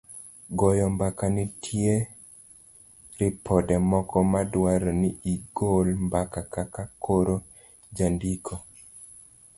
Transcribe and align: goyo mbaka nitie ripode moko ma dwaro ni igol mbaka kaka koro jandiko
goyo 0.57 0.85
mbaka 0.95 1.25
nitie 1.35 1.93
ripode 3.19 3.75
moko 3.91 4.17
ma 4.31 4.41
dwaro 4.53 4.91
ni 5.01 5.09
igol 5.33 5.87
mbaka 6.07 6.39
kaka 6.53 6.83
koro 7.03 7.35
jandiko 7.95 8.53